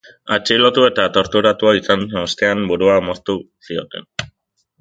Atxilotu 0.35 0.85
eta 0.91 1.03
torturatua 1.17 1.75
izan 1.81 2.07
ostean, 2.23 2.65
burua 2.73 2.97
moztu 3.11 3.37
zioten. 3.69 4.13